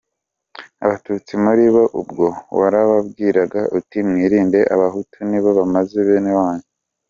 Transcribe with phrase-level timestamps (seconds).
[0.85, 2.25] Abatutsi muri bo ubwo
[2.59, 6.67] warababwiraga uti mwirinde abahutu nibo bamaze bene wanyu.